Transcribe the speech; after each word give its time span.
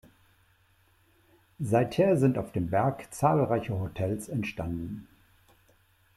Seither 1.59 2.17
sind 2.17 2.39
auf 2.39 2.51
dem 2.51 2.71
Berg 2.71 3.13
zahlreiche 3.13 3.79
Hotels 3.79 4.29
entstanden. 4.29 5.07